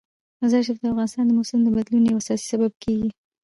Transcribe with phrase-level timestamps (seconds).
[0.41, 3.09] مزارشریف د افغانستان د موسم د بدلون یو اساسي سبب کېږي.